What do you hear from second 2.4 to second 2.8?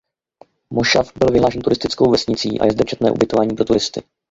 a je